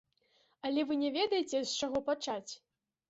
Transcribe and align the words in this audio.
Але 0.69 0.85
вы 0.91 0.97
не 1.03 1.11
ведаеце, 1.17 1.53
з 1.63 1.71
чаго 1.81 2.05
пачаць? 2.09 2.51